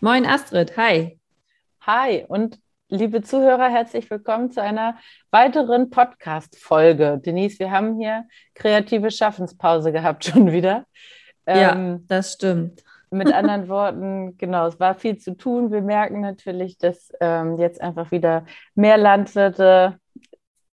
[0.00, 1.18] Moin Astrid, hi.
[1.80, 4.96] Hi und liebe Zuhörer, herzlich willkommen zu einer
[5.32, 7.18] weiteren Podcast-Folge.
[7.18, 10.86] Denise, wir haben hier kreative Schaffenspause gehabt schon wieder.
[11.48, 12.84] Ja, ähm, das stimmt.
[13.10, 15.72] Mit anderen Worten, genau, es war viel zu tun.
[15.72, 19.98] Wir merken natürlich, dass ähm, jetzt einfach wieder mehr Landwirte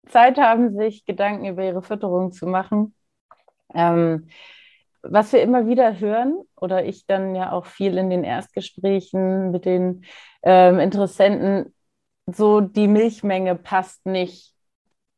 [0.08, 2.92] Zeit haben, sich Gedanken über ihre Fütterung zu machen.
[3.72, 4.26] Ähm,
[5.02, 9.64] was wir immer wieder hören, oder ich dann ja auch viel in den Erstgesprächen mit
[9.64, 10.04] den
[10.42, 11.74] ähm, Interessenten,
[12.26, 14.52] so die Milchmenge passt nicht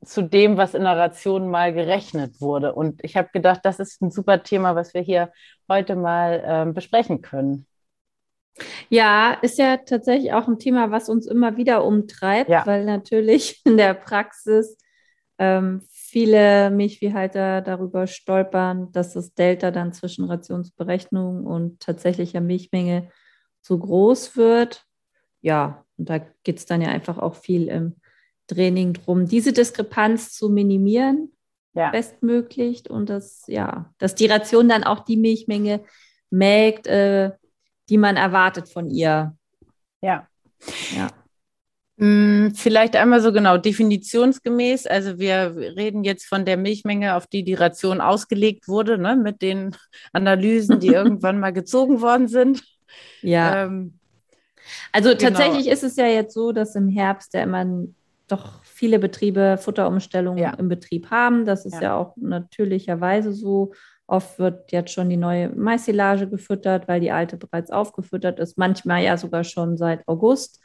[0.05, 2.75] zu dem, was in der Ration mal gerechnet wurde.
[2.75, 5.33] Und ich habe gedacht, das ist ein super Thema, was wir hier
[5.69, 7.67] heute mal ähm, besprechen können.
[8.89, 12.65] Ja, ist ja tatsächlich auch ein Thema, was uns immer wieder umtreibt, ja.
[12.67, 14.79] weil natürlich in der Praxis
[15.39, 15.83] ähm,
[16.15, 23.11] viele Milchviehhalter darüber stolpern, dass das Delta dann zwischen Rationsberechnung und tatsächlicher Milchmenge
[23.63, 24.87] zu groß wird.
[25.41, 27.97] Ja, und da geht es dann ja einfach auch viel im
[28.47, 31.33] Training drum, diese Diskrepanz zu minimieren,
[31.73, 31.91] ja.
[31.91, 35.83] bestmöglich und das, ja, dass die Ration dann auch die Milchmenge
[36.31, 37.33] melkt, äh,
[37.89, 39.37] die man erwartet von ihr.
[40.01, 40.29] Ja.
[40.95, 41.09] Ja.
[41.97, 44.87] Hm, vielleicht einmal so genau definitionsgemäß.
[44.87, 49.43] Also wir reden jetzt von der Milchmenge, auf die die Ration ausgelegt wurde, ne, mit
[49.43, 49.77] den
[50.13, 52.63] Analysen, die irgendwann mal gezogen worden sind.
[53.23, 53.65] Ja.
[53.65, 53.99] Ähm,
[54.93, 55.21] also genau.
[55.21, 57.65] tatsächlich ist es ja jetzt so, dass im Herbst ja immer
[58.27, 60.55] doch viele Betriebe Futterumstellungen ja.
[60.55, 61.45] im Betrieb haben.
[61.45, 61.83] Das ist ja.
[61.83, 63.73] ja auch natürlicherweise so.
[64.07, 68.59] Oft wird jetzt schon die neue Maissilage gefüttert, weil die alte bereits aufgefüttert ist.
[68.59, 70.61] Manchmal ja sogar schon seit August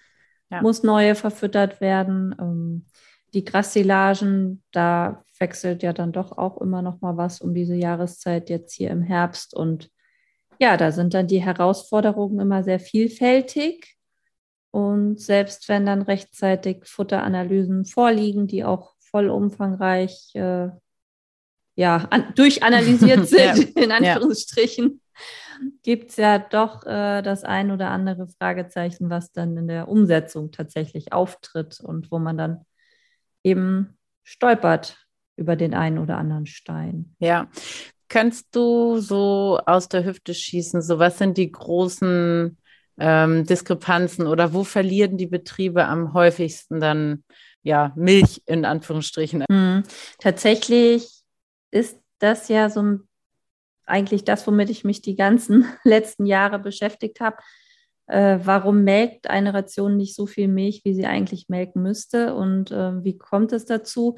[0.50, 0.62] ja.
[0.62, 2.36] muss neue verfüttert werden.
[2.40, 2.86] Ähm,
[3.34, 8.50] die Grassilagen, da wechselt ja dann doch auch immer noch mal was um diese Jahreszeit
[8.50, 9.54] jetzt hier im Herbst.
[9.54, 9.90] Und
[10.60, 13.96] ja, da sind dann die Herausforderungen immer sehr vielfältig.
[14.72, 20.70] Und selbst wenn dann rechtzeitig Futteranalysen vorliegen, die auch vollumfangreich äh,
[21.76, 23.84] ja, an, durchanalysiert sind, ja.
[23.84, 25.02] in Anführungsstrichen,
[25.84, 30.52] gibt es ja doch äh, das ein oder andere Fragezeichen, was dann in der Umsetzung
[30.52, 32.66] tatsächlich auftritt und wo man dann
[33.44, 34.98] eben stolpert
[35.36, 37.16] über den einen oder anderen Stein.
[37.20, 37.50] Ja.
[38.10, 40.82] Kannst du so aus der Hüfte schießen?
[40.82, 42.58] So, was sind die großen
[43.00, 47.24] ähm, Diskrepanzen oder wo verlieren die Betriebe am häufigsten dann
[47.62, 49.46] ja Milch in Anführungsstrichen?
[49.48, 49.84] Mhm.
[50.18, 51.22] Tatsächlich
[51.72, 53.09] ist das ja so ein
[53.90, 57.38] eigentlich das, womit ich mich die ganzen letzten Jahre beschäftigt habe.
[58.08, 62.34] Äh, warum melkt eine Ration nicht so viel Milch, wie sie eigentlich melken müsste?
[62.36, 64.18] Und äh, wie kommt es dazu?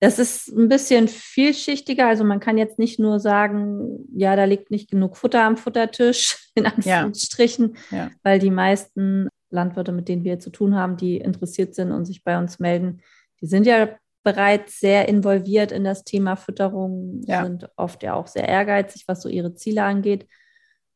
[0.00, 2.08] Das ist ein bisschen vielschichtiger.
[2.08, 6.50] Also man kann jetzt nicht nur sagen, ja, da liegt nicht genug Futter am Futtertisch,
[6.54, 7.96] in Anführungsstrichen, ja.
[7.96, 8.10] Ja.
[8.22, 12.24] weil die meisten Landwirte, mit denen wir zu tun haben, die interessiert sind und sich
[12.24, 13.00] bei uns melden,
[13.40, 17.44] die sind ja bereits sehr involviert in das Thema Fütterung, ja.
[17.44, 20.26] sind oft ja auch sehr ehrgeizig, was so ihre Ziele angeht.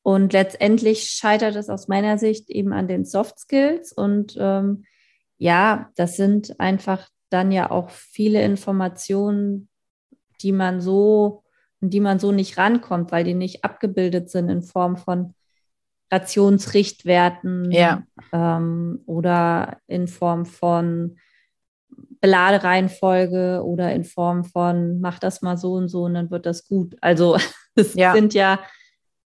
[0.03, 3.93] Und letztendlich scheitert es aus meiner Sicht eben an den Soft Skills.
[3.93, 4.85] Und ähm,
[5.37, 9.69] ja, das sind einfach dann ja auch viele Informationen,
[10.41, 11.45] die man so,
[11.81, 15.35] die man so nicht rankommt, weil die nicht abgebildet sind in Form von
[16.11, 18.03] Rationsrichtwerten ja.
[18.33, 21.19] ähm, oder in Form von
[22.21, 26.67] Beladereihenfolge oder in Form von mach das mal so und so und dann wird das
[26.67, 26.97] gut.
[27.01, 27.37] Also
[27.75, 28.13] es ja.
[28.13, 28.61] sind ja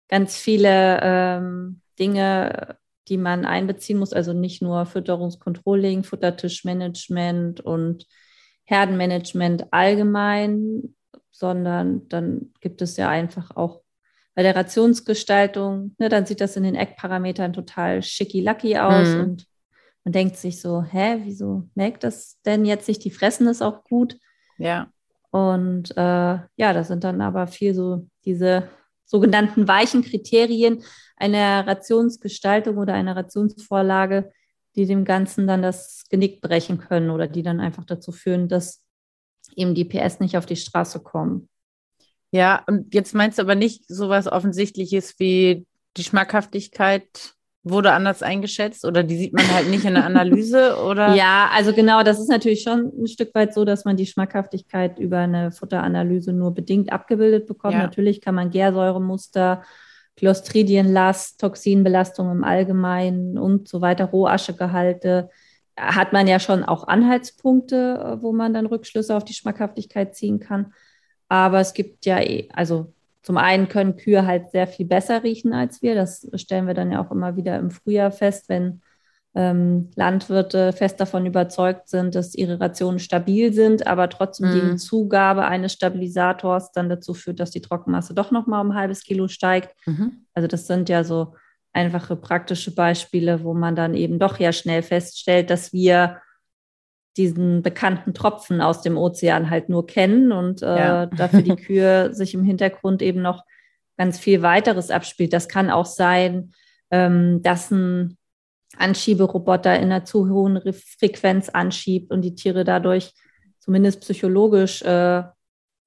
[0.07, 2.77] ganz viele ähm, Dinge,
[3.07, 4.13] die man einbeziehen muss.
[4.13, 8.05] Also nicht nur Fütterungskontrolling, Futtertischmanagement und
[8.65, 10.95] Herdenmanagement allgemein,
[11.31, 13.81] sondern dann gibt es ja einfach auch
[14.35, 19.19] bei der Rationsgestaltung, ne, dann sieht das in den Eckparametern total schicki-lucky aus mhm.
[19.21, 19.45] und
[20.03, 23.03] man denkt sich so, hä, wieso merkt das denn jetzt nicht?
[23.03, 24.17] Die fressen es auch gut.
[24.57, 24.91] Ja.
[25.31, 28.69] Und äh, ja, das sind dann aber viel so diese
[29.05, 30.83] sogenannten weichen Kriterien
[31.15, 34.31] einer Rationsgestaltung oder einer Rationsvorlage,
[34.75, 38.83] die dem Ganzen dann das Genick brechen können oder die dann einfach dazu führen, dass
[39.55, 41.49] eben die PS nicht auf die Straße kommen.
[42.31, 45.65] Ja, und jetzt meinst du aber nicht sowas Offensichtliches wie
[45.97, 47.33] die Schmackhaftigkeit
[47.63, 51.13] wurde anders eingeschätzt oder die sieht man halt nicht in der Analyse oder?
[51.15, 54.97] Ja, also genau, das ist natürlich schon ein Stück weit so, dass man die Schmackhaftigkeit
[54.97, 57.73] über eine Futteranalyse nur bedingt abgebildet bekommt.
[57.73, 57.81] Ja.
[57.81, 59.63] Natürlich kann man Gärsäuremuster,
[60.15, 65.29] Clostridienlast, Toxinbelastung im Allgemeinen und so weiter, Rohaschegehalte,
[65.77, 70.73] hat man ja schon auch Anhaltspunkte, wo man dann Rückschlüsse auf die Schmackhaftigkeit ziehen kann.
[71.29, 75.53] Aber es gibt ja, eh, also zum einen können Kühe halt sehr viel besser riechen
[75.53, 75.95] als wir.
[75.95, 78.81] Das stellen wir dann ja auch immer wieder im Frühjahr fest, wenn
[79.35, 84.71] ähm, Landwirte fest davon überzeugt sind, dass ihre Rationen stabil sind, aber trotzdem mhm.
[84.71, 88.77] die Zugabe eines Stabilisators dann dazu führt, dass die Trockenmasse doch noch mal um ein
[88.77, 89.75] halbes Kilo steigt.
[89.85, 90.25] Mhm.
[90.33, 91.35] Also das sind ja so
[91.73, 96.21] einfache praktische Beispiele, wo man dann eben doch ja schnell feststellt, dass wir
[97.19, 101.05] diesen bekannten Tropfen aus dem Ozean halt nur kennen und äh, ja.
[101.17, 103.43] dafür die Kühe sich im Hintergrund eben noch
[103.97, 105.33] ganz viel weiteres abspielt.
[105.33, 106.53] Das kann auch sein,
[106.89, 108.17] ähm, dass ein
[108.77, 113.13] Anschieberoboter in einer zu hohen Frequenz anschiebt und die Tiere dadurch
[113.59, 115.23] zumindest psychologisch äh,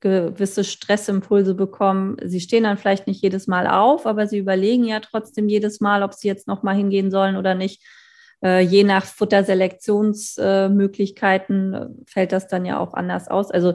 [0.00, 2.16] gewisse Stressimpulse bekommen.
[2.24, 6.02] Sie stehen dann vielleicht nicht jedes Mal auf, aber sie überlegen ja trotzdem jedes Mal,
[6.02, 7.82] ob sie jetzt noch mal hingehen sollen oder nicht
[8.42, 13.52] je nach Futterselektionsmöglichkeiten äh, fällt das dann ja auch anders aus.
[13.52, 13.74] Also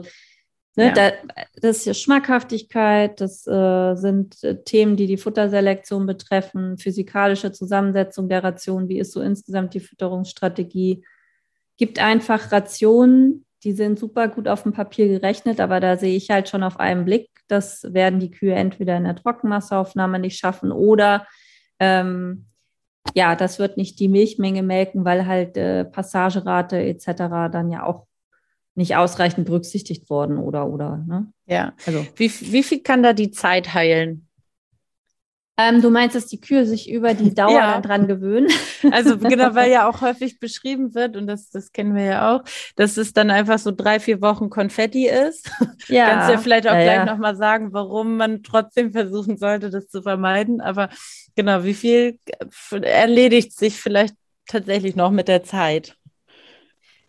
[0.76, 0.92] ne, ja.
[0.92, 1.12] da,
[1.60, 8.28] das ist ja Schmackhaftigkeit, das äh, sind äh, Themen, die die Futterselektion betreffen, physikalische Zusammensetzung
[8.28, 11.02] der Ration, wie ist so insgesamt die Fütterungsstrategie.
[11.78, 16.30] Gibt einfach Rationen, die sind super gut auf dem Papier gerechnet, aber da sehe ich
[16.30, 20.72] halt schon auf einen Blick, das werden die Kühe entweder in der Trockenmasseaufnahme nicht schaffen
[20.72, 21.26] oder
[21.80, 22.46] ähm,
[23.14, 27.06] ja, das wird nicht die Milchmenge melken, weil halt äh, Passagerate etc.
[27.50, 28.06] dann ja auch
[28.74, 31.04] nicht ausreichend berücksichtigt worden oder oder.
[31.06, 31.32] Ne?
[31.46, 31.74] Ja.
[31.84, 34.27] Also wie, wie viel kann da die Zeit heilen?
[35.60, 37.80] Ähm, du meinst, dass die Kühe sich über die Dauer ja.
[37.80, 38.48] dran gewöhnen?
[38.92, 42.44] Also genau, weil ja auch häufig beschrieben wird, und das, das kennen wir ja auch,
[42.76, 45.50] dass es dann einfach so drei, vier Wochen Konfetti ist.
[45.88, 46.10] Ja.
[46.10, 47.04] Kannst du ja vielleicht auch ja, gleich ja.
[47.06, 50.60] nochmal sagen, warum man trotzdem versuchen sollte, das zu vermeiden.
[50.60, 50.90] Aber
[51.34, 52.18] genau, wie viel
[52.70, 54.14] erledigt sich vielleicht
[54.46, 55.96] tatsächlich noch mit der Zeit?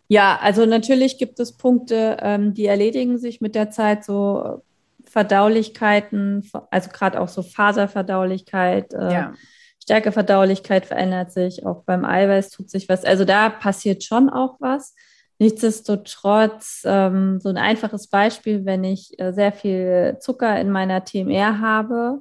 [0.08, 4.62] Ja, also natürlich gibt es Punkte, ähm, die erledigen sich mit der Zeit, so
[5.10, 9.34] Verdaulichkeiten, also gerade auch so Faserverdaulichkeit, äh, ja.
[9.82, 13.04] Stärkeverdaulichkeit verändert sich, auch beim Eiweiß tut sich was.
[13.04, 14.94] Also da passiert schon auch was.
[15.40, 21.60] Nichtsdestotrotz, ähm, so ein einfaches Beispiel, wenn ich äh, sehr viel Zucker in meiner TMR
[21.60, 22.20] habe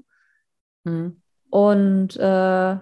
[0.85, 1.21] hm.
[1.49, 2.77] und äh,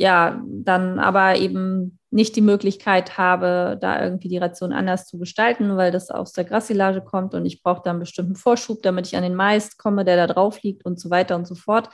[0.00, 5.76] ja, dann aber eben nicht die Möglichkeit habe, da irgendwie die Ration anders zu gestalten,
[5.76, 9.16] weil das aus der Grassilage kommt und ich brauche da einen bestimmten Vorschub, damit ich
[9.16, 11.90] an den Mais komme, der da drauf liegt und so weiter und so fort.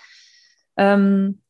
[0.76, 1.40] Ähm,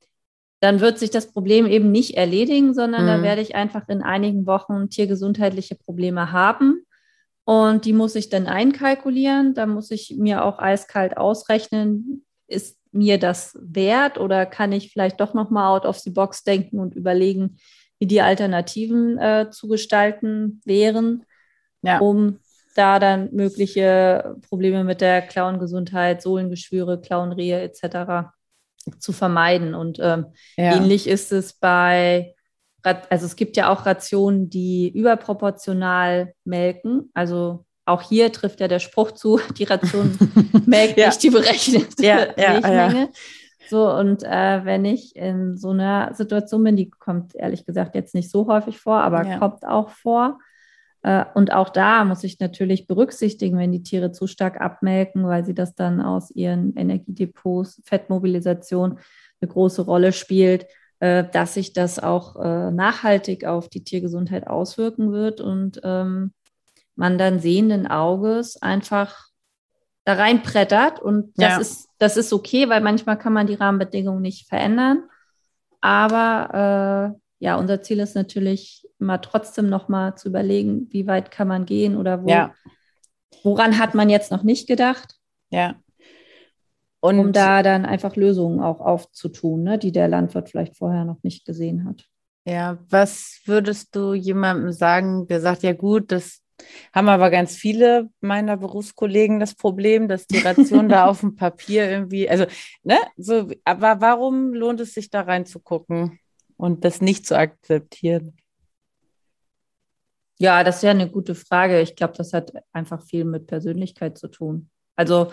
[0.61, 3.09] dann wird sich das Problem eben nicht erledigen, sondern mhm.
[3.09, 6.87] da werde ich einfach in einigen Wochen tiergesundheitliche Probleme haben.
[7.45, 9.53] Und die muss ich dann einkalkulieren.
[9.53, 15.21] Da muss ich mir auch eiskalt ausrechnen, ist mir das wert oder kann ich vielleicht
[15.21, 17.59] doch nochmal out of the box denken und überlegen,
[17.99, 21.25] wie die Alternativen äh, zu gestalten wären,
[21.83, 21.99] ja.
[21.99, 22.39] um
[22.75, 28.31] da dann mögliche Probleme mit der Klauengesundheit, Sohlengeschwüre, Klauenrehe etc.
[28.99, 29.75] zu vermeiden.
[29.75, 30.77] Und ähm, ja.
[30.77, 32.35] ähnlich ist es bei,
[32.83, 37.11] also es gibt ja auch Rationen, die überproportional melken.
[37.15, 40.19] Also auch hier trifft ja der Spruch zu, die Ration
[40.67, 41.09] melkt ja.
[41.09, 43.11] nicht die berechnete ja, Milchmenge.
[43.69, 48.15] So, und äh, wenn ich in so einer Situation bin, die kommt ehrlich gesagt jetzt
[48.15, 49.39] nicht so häufig vor, aber ja.
[49.39, 50.39] kommt auch vor.
[51.03, 55.45] Äh, und auch da muss ich natürlich berücksichtigen, wenn die Tiere zu stark abmelken, weil
[55.45, 58.99] sie das dann aus ihren Energiedepots, Fettmobilisation
[59.41, 60.67] eine große Rolle spielt,
[61.01, 66.33] äh, dass sich das auch äh, nachhaltig auf die Tiergesundheit auswirken wird und ähm,
[66.97, 69.29] man dann sehenden Auges einfach
[70.05, 71.59] da reinbrettert und das ja.
[71.59, 75.05] ist das ist okay, weil manchmal kann man die Rahmenbedingungen nicht verändern.
[75.81, 81.49] Aber äh, ja, unser Ziel ist natürlich immer trotzdem nochmal zu überlegen, wie weit kann
[81.49, 82.55] man gehen oder wo, ja.
[83.43, 85.17] woran hat man jetzt noch nicht gedacht.
[85.51, 85.77] Ja.
[87.01, 91.23] Und um da dann einfach Lösungen auch aufzutun, ne, die der Landwirt vielleicht vorher noch
[91.23, 92.07] nicht gesehen hat.
[92.47, 96.41] Ja, was würdest du jemandem sagen, der sagt, ja gut, das
[96.93, 101.91] haben aber ganz viele meiner Berufskollegen das Problem, dass die Ration da auf dem Papier
[101.91, 102.47] irgendwie, also,
[102.83, 106.21] ne, so, aber warum lohnt es sich da reinzugucken
[106.57, 108.37] und das nicht zu akzeptieren?
[110.39, 111.81] Ja, das ist ja eine gute Frage.
[111.81, 114.69] Ich glaube, das hat einfach viel mit Persönlichkeit zu tun.
[114.97, 115.33] Also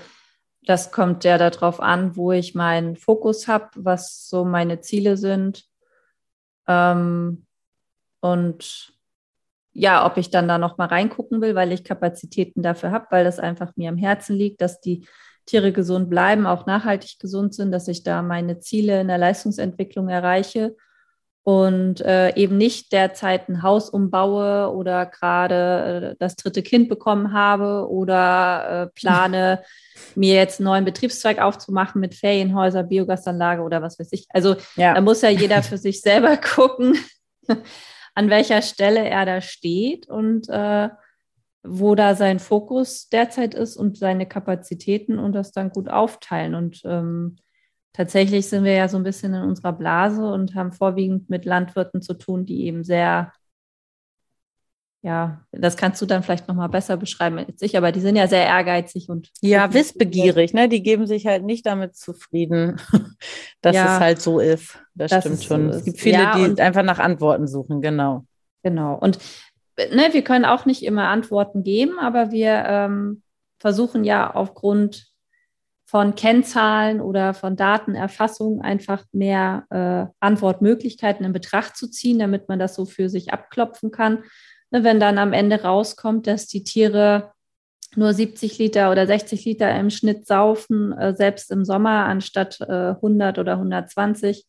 [0.64, 5.66] das kommt ja darauf an, wo ich meinen Fokus habe, was so meine Ziele sind.
[6.68, 7.46] Ähm,
[8.20, 8.94] und
[9.74, 13.24] ja, ob ich dann da noch mal reingucken will, weil ich Kapazitäten dafür habe, weil
[13.24, 15.06] das einfach mir am Herzen liegt, dass die
[15.46, 20.10] Tiere gesund bleiben, auch nachhaltig gesund sind, dass ich da meine Ziele in der Leistungsentwicklung
[20.10, 20.76] erreiche
[21.44, 27.34] und äh, eben nicht derzeit ein Haus umbaue oder gerade äh, das dritte Kind bekommen
[27.34, 29.64] habe oder äh, plane,
[30.16, 34.28] mir jetzt einen neuen Betriebszweig aufzumachen mit Ferienhäuser, Biogasanlage oder was weiß ich.
[34.30, 34.94] Also ja.
[34.94, 36.96] da muss ja jeder für sich selber gucken,
[38.14, 40.90] an welcher Stelle er da steht und äh,
[41.64, 46.56] wo da sein Fokus derzeit ist und seine Kapazitäten und das dann gut aufteilen.
[46.56, 47.38] Und ähm,
[47.94, 52.02] tatsächlich sind wir ja so ein bisschen in unserer Blase und haben vorwiegend mit Landwirten
[52.02, 53.32] zu tun, die eben sehr,
[55.04, 58.28] ja, das kannst du dann vielleicht nochmal besser beschreiben als ich, aber die sind ja
[58.28, 59.30] sehr ehrgeizig und.
[59.42, 60.70] Ja, wissbegierig, ne?
[60.70, 62.80] Die geben sich halt nicht damit zufrieden,
[63.62, 64.78] dass ja, es halt so ist.
[64.94, 65.72] Das stimmt schon.
[65.72, 68.26] So es gibt viele, ja, die einfach nach Antworten suchen, genau.
[68.62, 68.94] Genau.
[68.96, 69.18] Und
[69.78, 73.24] ne, wir können auch nicht immer Antworten geben, aber wir ähm,
[73.60, 75.12] versuchen ja aufgrund
[75.92, 82.60] von Kennzahlen oder von Datenerfassung einfach mehr äh, Antwortmöglichkeiten in Betracht zu ziehen, damit man
[82.60, 84.24] das so für sich abklopfen kann.
[84.72, 87.34] Ne, wenn dann am Ende rauskommt, dass die Tiere
[87.96, 92.92] nur 70 Liter oder 60 Liter im Schnitt saufen, äh, selbst im Sommer anstatt äh,
[92.92, 94.46] 100 oder 120,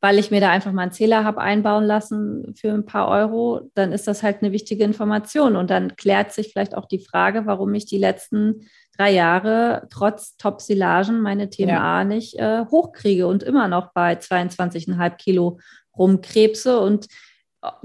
[0.00, 3.70] weil ich mir da einfach mal einen Zähler habe einbauen lassen für ein paar Euro,
[3.74, 5.56] dann ist das halt eine wichtige Information.
[5.56, 10.36] Und dann klärt sich vielleicht auch die Frage, warum ich die letzten drei Jahre trotz
[10.36, 12.04] Top-Silagen meine TMA ja.
[12.04, 15.58] nicht äh, hochkriege und immer noch bei 22,5 Kilo
[15.96, 17.08] rumkrebse und äh,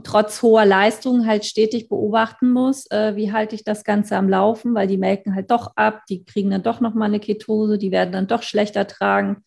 [0.04, 4.74] trotz hoher Leistung halt stetig beobachten muss, äh, wie halte ich das Ganze am Laufen,
[4.74, 8.12] weil die melken halt doch ab, die kriegen dann doch nochmal eine Ketose, die werden
[8.12, 9.44] dann doch schlechter tragen.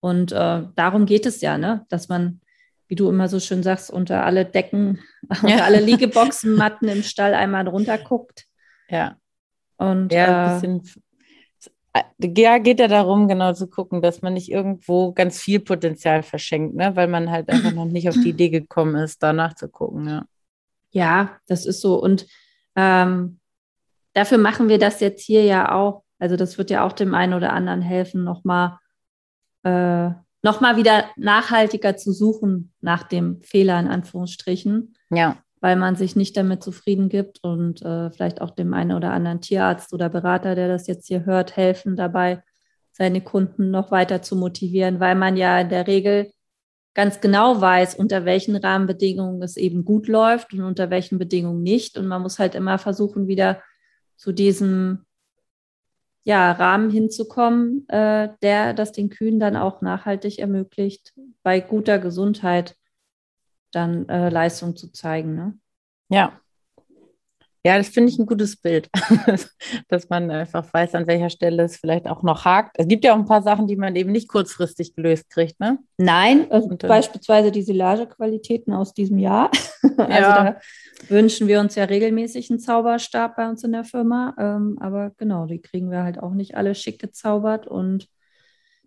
[0.00, 1.84] Und äh, darum geht es ja, ne?
[1.88, 2.40] dass man,
[2.88, 5.38] wie du immer so schön sagst, unter alle Decken, ja.
[5.42, 8.46] unter alle Liegeboxen, Matten im Stall einmal drunter guckt.
[8.88, 9.16] Ja.
[9.76, 10.82] Und ja, äh, bisschen,
[12.20, 16.74] ja, geht ja darum, genau zu gucken, dass man nicht irgendwo ganz viel Potenzial verschenkt,
[16.74, 16.96] ne?
[16.96, 20.08] weil man halt einfach noch nicht auf die Idee gekommen ist, danach zu gucken.
[20.08, 20.24] Ja,
[20.90, 22.00] ja das ist so.
[22.00, 22.26] Und
[22.74, 23.38] ähm,
[24.12, 26.02] dafür machen wir das jetzt hier ja auch.
[26.18, 28.78] Also das wird ja auch dem einen oder anderen helfen, nochmal
[29.62, 30.10] äh,
[30.42, 34.94] nochmal wieder nachhaltiger zu suchen nach dem Fehler in Anführungsstrichen.
[35.10, 35.36] Ja.
[35.66, 39.40] Weil man sich nicht damit zufrieden gibt und äh, vielleicht auch dem einen oder anderen
[39.40, 42.40] Tierarzt oder Berater, der das jetzt hier hört, helfen dabei,
[42.92, 46.30] seine Kunden noch weiter zu motivieren, weil man ja in der Regel
[46.94, 51.98] ganz genau weiß, unter welchen Rahmenbedingungen es eben gut läuft und unter welchen Bedingungen nicht.
[51.98, 53.60] Und man muss halt immer versuchen, wieder
[54.14, 55.04] zu diesem
[56.22, 62.76] ja, Rahmen hinzukommen, äh, der das den Kühen dann auch nachhaltig ermöglicht, bei guter Gesundheit
[63.76, 65.34] dann äh, Leistung zu zeigen.
[65.34, 65.58] Ne?
[66.08, 66.40] Ja.
[67.66, 68.88] Ja, das finde ich ein gutes Bild,
[69.88, 72.76] dass man einfach weiß, an welcher Stelle es vielleicht auch noch hakt.
[72.78, 75.80] Es gibt ja auch ein paar Sachen, die man eben nicht kurzfristig gelöst kriegt, ne?
[75.98, 79.50] Nein, also Und, beispielsweise die Silagequalitäten aus diesem Jahr.
[79.96, 80.44] also ja.
[80.44, 80.60] da
[81.08, 84.36] wünschen wir uns ja regelmäßig einen Zauberstab bei uns in der Firma.
[84.38, 87.66] Ähm, aber genau, die kriegen wir halt auch nicht alle schick gezaubert.
[87.66, 88.06] Und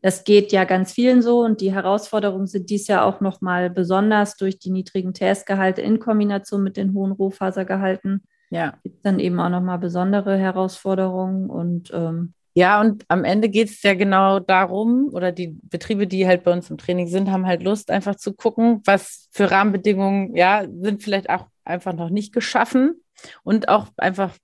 [0.01, 1.41] das geht ja ganz vielen so.
[1.41, 6.63] Und die Herausforderungen sind dies Jahr auch nochmal besonders durch die niedrigen TS-Gehalte in Kombination
[6.63, 8.77] mit den hohen Rohfasergehalten ja.
[8.83, 13.83] Gibt dann eben auch nochmal besondere Herausforderungen und ähm, ja, und am Ende geht es
[13.83, 17.63] ja genau darum, oder die Betriebe, die halt bei uns im Training sind, haben halt
[17.63, 23.01] Lust, einfach zu gucken, was für Rahmenbedingungen, ja, sind vielleicht auch einfach noch nicht geschaffen
[23.43, 24.35] und auch einfach,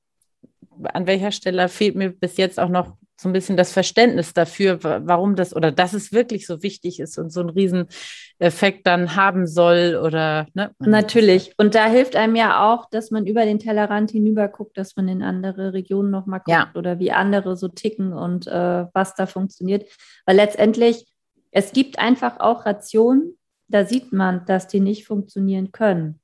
[0.83, 4.79] an welcher Stelle fehlt mir bis jetzt auch noch so ein bisschen das Verständnis dafür,
[4.83, 9.47] warum das oder dass es wirklich so wichtig ist und so einen Rieseneffekt dann haben
[9.47, 10.71] soll oder ne?
[10.79, 11.53] Natürlich.
[11.57, 15.07] Und da hilft einem ja auch, dass man über den Tellerrand hinüber guckt, dass man
[15.07, 16.71] in andere Regionen nochmal guckt ja.
[16.75, 19.85] oder wie andere so ticken und äh, was da funktioniert.
[20.25, 21.05] Weil letztendlich,
[21.51, 23.37] es gibt einfach auch Rationen,
[23.69, 26.19] da sieht man, dass die nicht funktionieren können.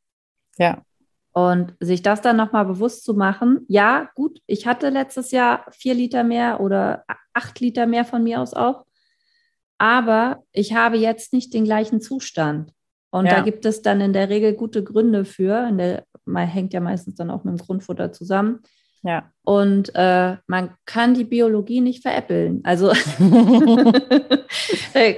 [0.57, 0.83] Ja.
[1.33, 5.93] Und sich das dann nochmal bewusst zu machen, ja, gut, ich hatte letztes Jahr vier
[5.93, 8.85] Liter mehr oder acht Liter mehr von mir aus auch,
[9.77, 12.73] aber ich habe jetzt nicht den gleichen Zustand.
[13.11, 13.35] Und ja.
[13.35, 15.71] da gibt es dann in der Regel gute Gründe für.
[15.71, 18.61] Der, man hängt ja meistens dann auch mit dem Grundfutter zusammen.
[19.03, 19.31] Ja.
[19.43, 22.61] Und äh, man kann die Biologie nicht veräppeln.
[22.63, 22.89] Also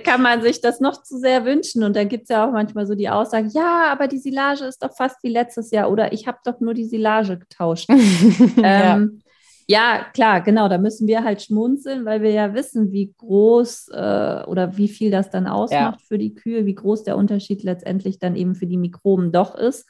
[0.06, 1.84] kann man sich das noch zu sehr wünschen.
[1.84, 4.82] Und dann gibt es ja auch manchmal so die Aussage, ja, aber die Silage ist
[4.82, 7.90] doch fast wie letztes Jahr oder ich habe doch nur die Silage getauscht.
[8.64, 9.22] ähm,
[9.68, 10.70] ja, klar, genau.
[10.70, 15.12] Da müssen wir halt schmunzeln, weil wir ja wissen, wie groß äh, oder wie viel
[15.12, 16.06] das dann ausmacht ja.
[16.08, 19.88] für die Kühe, wie groß der Unterschied letztendlich dann eben für die Mikroben doch ist.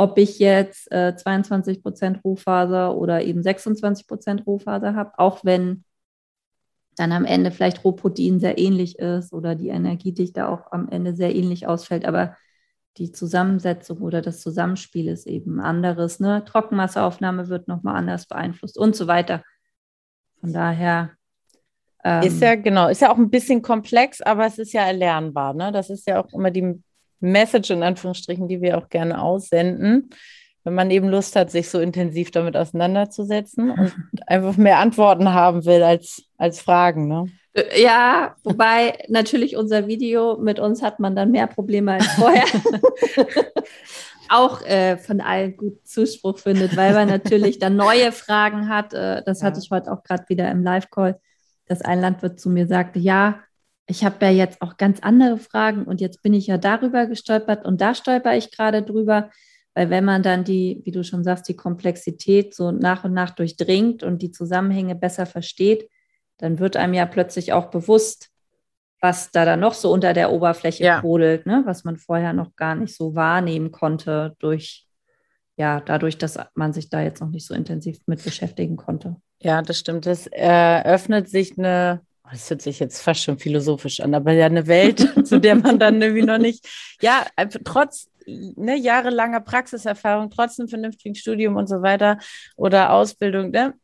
[0.00, 5.84] Ob ich jetzt äh, 22 Prozent Rohfaser oder eben 26 Prozent Rohfaser habe, auch wenn
[6.94, 11.34] dann am Ende vielleicht Rohprotein sehr ähnlich ist oder die Energiedichte auch am Ende sehr
[11.34, 12.04] ähnlich ausfällt.
[12.04, 12.36] Aber
[12.96, 16.20] die Zusammensetzung oder das Zusammenspiel ist eben anderes.
[16.20, 16.44] Ne?
[16.44, 19.42] Trockenmasseaufnahme wird nochmal anders beeinflusst und so weiter.
[20.40, 21.10] Von daher.
[22.04, 25.54] Ähm, ist ja genau, ist ja auch ein bisschen komplex, aber es ist ja erlernbar.
[25.54, 25.72] Ne?
[25.72, 26.80] Das ist ja auch immer die
[27.20, 30.10] Message in Anführungsstrichen, die wir auch gerne aussenden.
[30.64, 33.94] Wenn man eben Lust hat, sich so intensiv damit auseinanderzusetzen und
[34.26, 37.08] einfach mehr Antworten haben will als, als Fragen.
[37.08, 37.26] Ne?
[37.54, 42.44] Äh, ja, wobei natürlich unser Video mit uns hat man dann mehr Probleme als vorher.
[44.30, 48.92] auch äh, von allen gut Zuspruch findet, weil man natürlich dann neue Fragen hat.
[48.92, 49.46] Äh, das ja.
[49.46, 51.18] hatte ich heute auch gerade wieder im Live-Call,
[51.66, 53.40] dass ein Landwirt zu mir sagte, ja,
[53.88, 57.64] ich habe ja jetzt auch ganz andere Fragen und jetzt bin ich ja darüber gestolpert
[57.64, 59.30] und da stolper ich gerade drüber,
[59.74, 63.30] weil wenn man dann die, wie du schon sagst, die Komplexität so nach und nach
[63.30, 65.88] durchdringt und die Zusammenhänge besser versteht,
[66.36, 68.28] dann wird einem ja plötzlich auch bewusst,
[69.00, 71.00] was da dann noch so unter der Oberfläche ja.
[71.00, 71.62] brodelt, ne?
[71.64, 74.86] was man vorher noch gar nicht so wahrnehmen konnte durch,
[75.56, 79.16] ja, dadurch, dass man sich da jetzt noch nicht so intensiv mit beschäftigen konnte.
[79.40, 80.06] Ja, das stimmt.
[80.06, 84.66] Es eröffnet sich eine, das hört sich jetzt fast schon philosophisch an, aber ja eine
[84.66, 86.66] Welt, zu der man dann irgendwie noch nicht,
[87.00, 87.26] ja,
[87.64, 92.18] trotz ne, jahrelanger Praxiserfahrung, trotz einem vernünftigen Studium und so weiter
[92.56, 93.74] oder Ausbildung, ne,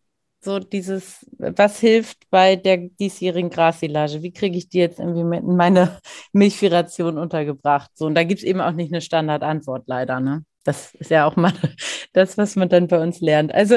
[0.44, 4.22] so dieses, was hilft bei der diesjährigen Grassilage?
[4.22, 5.98] Wie kriege ich die jetzt irgendwie in meine
[6.33, 7.90] Milchviehration untergebracht?
[7.94, 10.44] So, und da gibt es eben auch nicht eine Standardantwort, leider, ne?
[10.64, 11.53] Das ist ja auch mal
[12.12, 13.55] das, was man dann bei uns lernt.
[13.55, 13.77] Also,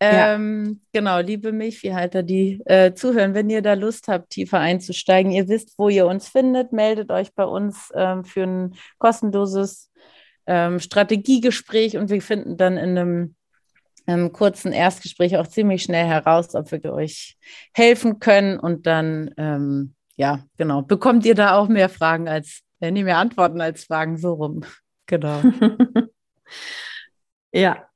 [0.00, 1.00] ähm, ja.
[1.00, 5.74] genau, liebe Milchviehhalter, die äh, zuhören, wenn ihr da Lust habt, tiefer einzusteigen, ihr wisst,
[5.78, 9.90] wo ihr uns findet, meldet euch bei uns ähm, für ein kostenloses
[10.46, 13.34] ähm, Strategiegespräch und wir finden dann in einem
[14.06, 17.38] im kurzen Erstgespräch auch ziemlich schnell heraus, ob wir euch
[17.72, 18.58] helfen können.
[18.58, 23.18] Und dann, ähm, ja, genau, bekommt ihr da auch mehr Fragen als, äh, nee, mehr
[23.18, 24.64] Antworten als Fragen, so rum.
[25.06, 25.40] Genau.
[27.52, 27.88] ja,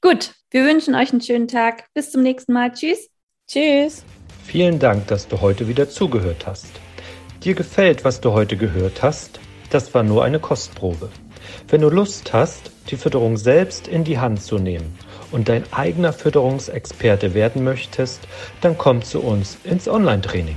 [0.00, 0.32] gut.
[0.50, 1.86] Wir wünschen euch einen schönen Tag.
[1.94, 2.72] Bis zum nächsten Mal.
[2.72, 3.08] Tschüss.
[3.48, 4.04] Tschüss.
[4.44, 6.68] Vielen Dank, dass du heute wieder zugehört hast.
[7.42, 9.40] Dir gefällt, was du heute gehört hast?
[9.70, 11.08] Das war nur eine Kostprobe.
[11.68, 14.98] Wenn du Lust hast, die Fütterung selbst in die Hand zu nehmen
[15.30, 18.20] und dein eigener Fütterungsexperte werden möchtest,
[18.60, 20.56] dann komm zu uns ins Online-Training.